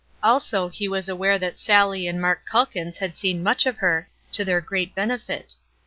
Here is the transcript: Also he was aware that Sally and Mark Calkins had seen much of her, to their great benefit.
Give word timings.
Also 0.23 0.67
he 0.67 0.87
was 0.87 1.07
aware 1.07 1.37
that 1.37 1.59
Sally 1.59 2.07
and 2.07 2.19
Mark 2.19 2.41
Calkins 2.49 2.97
had 2.97 3.15
seen 3.15 3.43
much 3.43 3.67
of 3.67 3.77
her, 3.77 4.09
to 4.31 4.43
their 4.43 4.59
great 4.59 4.95
benefit. 4.95 5.53